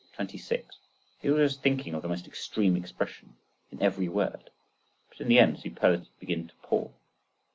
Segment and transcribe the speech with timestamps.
[0.17, 0.61] He is
[1.31, 4.49] always thinking of the most extreme expression,—in every word.
[5.09, 6.95] But in the end superlatives begin to pall.